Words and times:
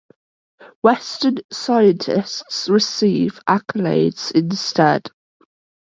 Western 0.81 1.35
scientists 1.51 2.67
received 2.69 3.39
accolades 3.47 4.31
instead. 4.31 5.07